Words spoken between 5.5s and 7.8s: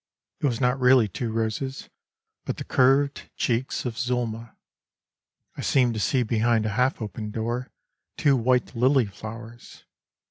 I seemed to see behind a half 'Opened door